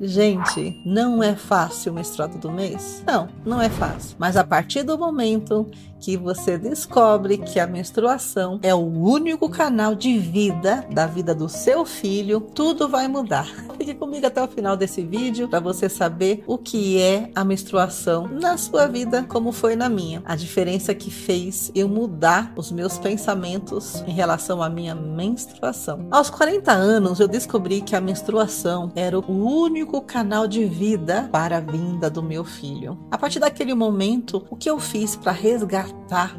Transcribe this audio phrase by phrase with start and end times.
[0.00, 3.02] Gente, não é fácil menstruar todo mês?
[3.04, 4.14] Não, não é fácil.
[4.16, 5.68] Mas a partir do momento
[6.00, 11.48] que você descobre que a menstruação é o único canal de vida da vida do
[11.48, 13.46] seu filho, tudo vai mudar.
[13.78, 18.28] Fique comigo até o final desse vídeo para você saber o que é a menstruação
[18.28, 20.22] na sua vida, como foi na minha.
[20.24, 26.06] A diferença que fez eu mudar os meus pensamentos em relação à minha menstruação.
[26.10, 31.58] Aos 40 anos, eu descobri que a menstruação era o único canal de vida para
[31.58, 32.98] a vinda do meu filho.
[33.10, 35.87] A partir daquele momento, o que eu fiz para resgatar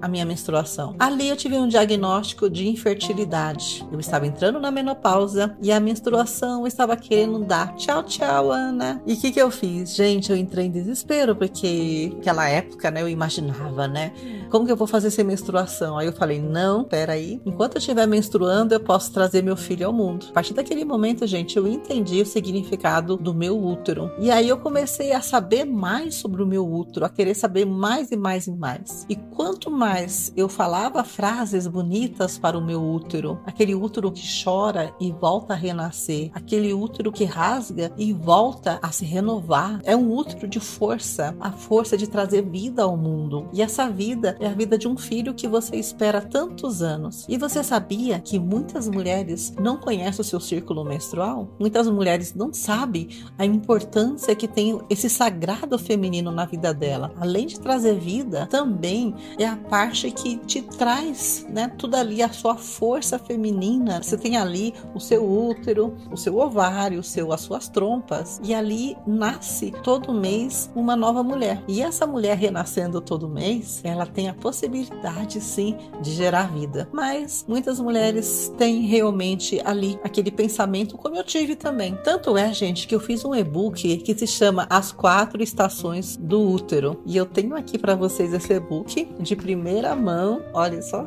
[0.00, 0.94] a minha menstruação?
[0.98, 3.86] Ali eu tive um diagnóstico de infertilidade.
[3.90, 9.02] Eu estava entrando na menopausa e a menstruação estava querendo dar tchau, tchau, Ana.
[9.06, 9.94] E o que, que eu fiz?
[9.94, 14.12] Gente, eu entrei em desespero porque naquela época, né, eu imaginava, né,
[14.50, 15.98] como que eu vou fazer sem menstruação?
[15.98, 19.92] Aí eu falei, não, peraí, enquanto eu estiver menstruando, eu posso trazer meu filho ao
[19.92, 20.26] mundo.
[20.30, 24.10] A partir daquele momento, gente, eu entendi o significado do meu útero.
[24.18, 28.10] E aí eu comecei a saber mais sobre o meu útero, a querer saber mais
[28.10, 29.06] e mais e mais.
[29.08, 34.94] E quanto mais eu falava frases bonitas para o meu útero, aquele útero que chora
[34.98, 40.10] e volta a renascer, aquele útero que rasga e volta a se renovar, é um
[40.16, 43.46] útero de força, a força de trazer vida ao mundo.
[43.52, 47.26] E essa vida é a vida de um filho que você espera tantos anos.
[47.28, 51.48] E você sabia que muitas mulheres não conhecem o seu círculo menstrual?
[51.60, 57.12] Muitas mulheres não sabem a importância que tem esse sagrado feminino na vida dela.
[57.20, 62.28] Além de trazer vida, também é a parte que te traz, né, tudo ali a
[62.28, 64.02] sua força feminina.
[64.02, 68.54] Você tem ali o seu útero, o seu ovário, o seu as suas trompas e
[68.54, 71.62] ali nasce todo mês uma nova mulher.
[71.68, 76.88] E essa mulher renascendo todo mês, ela tem a possibilidade sim de gerar vida.
[76.92, 81.96] Mas muitas mulheres têm realmente ali aquele pensamento como eu tive também.
[82.02, 86.40] Tanto é, gente, que eu fiz um e-book que se chama As Quatro Estações do
[86.40, 87.00] Útero.
[87.04, 90.42] E eu tenho aqui para vocês esse e-book de primeira mão.
[90.52, 91.06] Olha só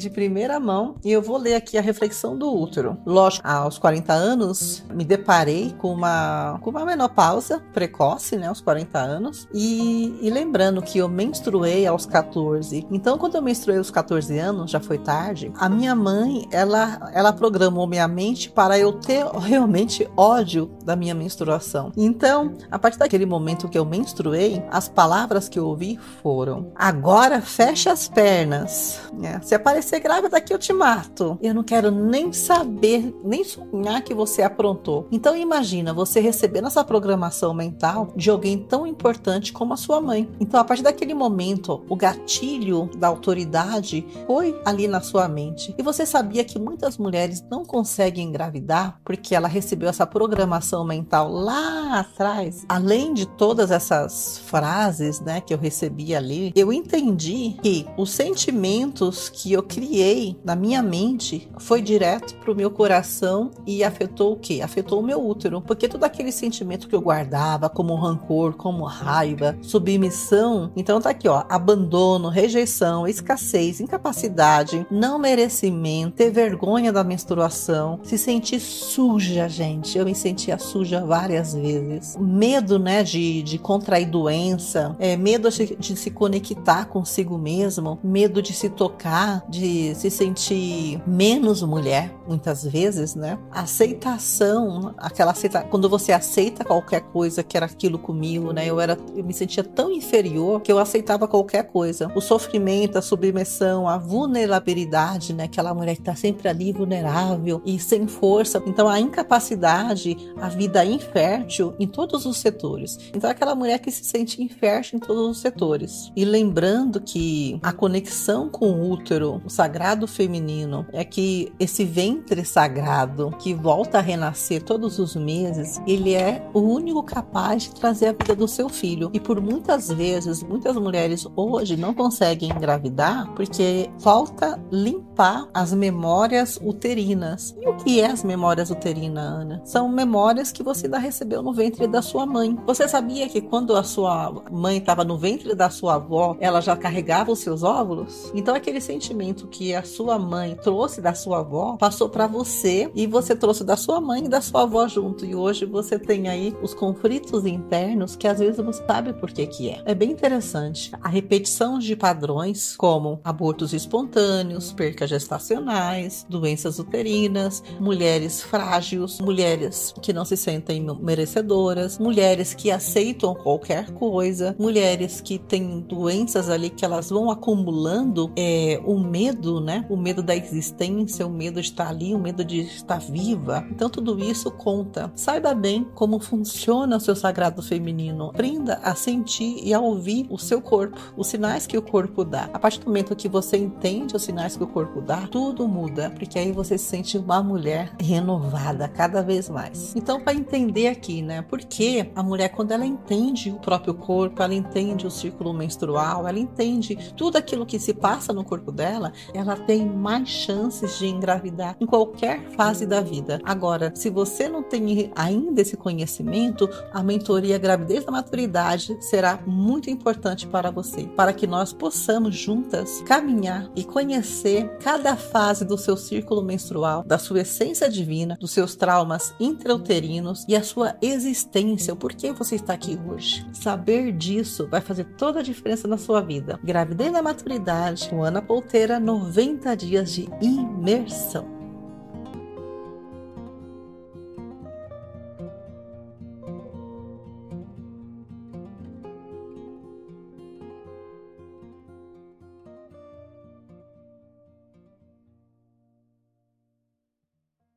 [0.00, 2.98] de primeira mão e eu vou ler aqui a reflexão do útero.
[3.06, 8.98] Lógico, aos 40 anos me deparei com uma, com uma menopausa precoce, né, aos 40
[8.98, 12.86] anos, e, e lembrando que eu menstruei aos 14.
[12.90, 17.32] Então, quando eu menstruei aos 14 anos, já foi tarde, a minha mãe, ela, ela
[17.32, 21.92] programou minha mente para eu ter realmente ódio da minha menstruação.
[21.96, 27.40] Então, a partir daquele momento que eu menstruei, as palavras que eu ouvi foram: agora
[27.40, 29.00] fecha as pernas.
[29.22, 31.36] É, se aparecer ser grávida aqui eu te mato.
[31.42, 35.08] Eu não quero nem saber, nem sonhar que você aprontou.
[35.10, 40.30] Então imagina você recebendo essa programação mental de alguém tão importante como a sua mãe.
[40.38, 45.74] Então a partir daquele momento, o gatilho da autoridade foi ali na sua mente.
[45.76, 51.28] E você sabia que muitas mulheres não conseguem engravidar porque ela recebeu essa programação mental
[51.28, 52.64] lá atrás.
[52.68, 59.28] Além de todas essas frases, né, que eu recebi ali, eu entendi que os sentimentos
[59.28, 64.60] que eu criei na minha mente foi direto pro meu coração e afetou o quê?
[64.62, 69.56] Afetou o meu útero, porque todo aquele sentimento que eu guardava como rancor, como raiva,
[69.62, 78.00] submissão, então tá aqui, ó, abandono, rejeição, escassez, incapacidade, não merecimento, ter vergonha da menstruação,
[78.02, 79.96] se sentir suja, gente.
[79.96, 82.18] Eu me sentia suja várias vezes.
[82.20, 88.42] Medo, né, de, de contrair doença, é, medo de, de se conectar consigo mesmo, medo
[88.42, 89.59] de se tocar, de
[89.94, 93.38] se sentir menos mulher, muitas vezes, né?
[93.50, 98.66] Aceitação, aquela aceita, quando você aceita qualquer coisa que era aquilo comigo, né?
[98.66, 102.10] Eu era, eu me sentia tão inferior que eu aceitava qualquer coisa.
[102.14, 105.44] O sofrimento, a submissão, a vulnerabilidade, né?
[105.44, 108.62] Aquela mulher que tá sempre ali vulnerável e sem força.
[108.66, 112.98] Então a incapacidade, a vida infértil em todos os setores.
[113.14, 116.10] Então aquela mulher que se sente infértil em todos os setores.
[116.16, 123.34] E lembrando que a conexão com o útero, sagrado feminino é que esse ventre sagrado
[123.38, 128.12] que volta a renascer todos os meses, ele é o único capaz de trazer a
[128.12, 129.10] vida do seu filho.
[129.12, 136.58] E por muitas vezes, muitas mulheres hoje não conseguem engravidar porque falta limpar as memórias
[136.62, 137.54] uterinas.
[137.60, 139.62] E o que é as memórias uterinas, Ana?
[139.64, 142.56] São memórias que você ainda recebeu no ventre da sua mãe.
[142.66, 146.76] Você sabia que quando a sua mãe estava no ventre da sua avó, ela já
[146.76, 148.30] carregava os seus óvulos?
[148.34, 152.90] Então aquele sentimento conhecimento que a sua mãe trouxe da sua avó passou para você
[152.94, 155.24] e você trouxe da sua mãe e da sua avó junto.
[155.24, 159.46] E hoje você tem aí os conflitos internos que às vezes você sabe por que
[159.46, 159.82] que é.
[159.84, 160.90] É bem interessante.
[161.02, 170.12] A repetição de padrões como abortos espontâneos, percas gestacionais, doenças uterinas, mulheres frágeis, mulheres que
[170.12, 176.84] não se sentem merecedoras, mulheres que aceitam qualquer coisa, mulheres que têm doenças ali que
[176.84, 179.29] elas vão acumulando é, o medo,
[179.60, 179.84] né?
[179.88, 183.66] O medo da existência, o medo de estar ali, o medo de estar viva.
[183.70, 185.12] Então tudo isso conta.
[185.14, 188.26] Saiba bem como funciona o seu sagrado feminino.
[188.26, 192.50] Aprenda a sentir e a ouvir o seu corpo, os sinais que o corpo dá.
[192.52, 196.10] A partir do momento que você entende os sinais que o corpo dá, tudo muda,
[196.10, 199.94] porque aí você se sente uma mulher renovada cada vez mais.
[199.94, 204.54] Então, para entender aqui, né, porque a mulher quando ela entende o próprio corpo, ela
[204.54, 209.56] entende o círculo menstrual, ela entende tudo aquilo que se passa no corpo dela, ela
[209.56, 213.40] tem mais chances de engravidar em qualquer fase da vida.
[213.44, 219.90] Agora, se você não tem ainda esse conhecimento, a mentoria Gravidez da Maturidade será muito
[219.90, 225.96] importante para você, para que nós possamos juntas caminhar e conhecer cada fase do seu
[225.96, 231.96] círculo menstrual, da sua essência divina, dos seus traumas intrauterinos e a sua existência, o
[231.96, 233.46] porquê você está aqui hoje.
[233.52, 236.58] Saber disso vai fazer toda a diferença na sua vida.
[236.62, 241.59] Gravidez da Maturidade, com Ana Polteira, 90 dias de imersão.